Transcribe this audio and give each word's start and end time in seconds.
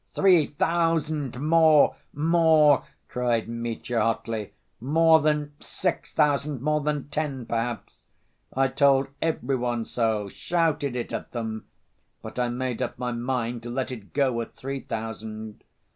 "Three 0.15 0.47
thousand! 0.47 1.39
More, 1.39 1.95
more," 2.11 2.83
cried 3.07 3.47
Mitya 3.47 4.01
hotly; 4.01 4.51
"more 4.79 5.19
than 5.19 5.53
six 5.59 6.11
thousand, 6.11 6.59
more 6.59 6.81
than 6.81 7.09
ten, 7.09 7.45
perhaps. 7.45 8.01
I 8.51 8.69
told 8.69 9.09
every 9.21 9.57
one 9.57 9.85
so, 9.85 10.27
shouted 10.27 10.95
it 10.95 11.13
at 11.13 11.33
them. 11.33 11.67
But 12.23 12.39
I 12.39 12.49
made 12.49 12.81
up 12.81 12.97
my 12.97 13.11
mind 13.11 13.61
to 13.61 13.69
let 13.69 13.91
it 13.91 14.11
go 14.11 14.41
at 14.41 14.55
three 14.55 14.79
thousand. 14.79 15.63